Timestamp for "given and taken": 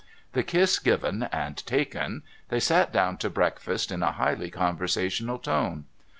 0.79-2.23